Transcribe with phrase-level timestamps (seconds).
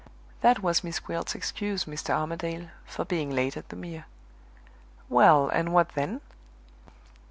[0.41, 2.09] That was Miss Gwilt's excuse, Mr.
[2.09, 4.07] Armadale, for being late at the Mere."
[5.09, 6.21] "Well, and what then?"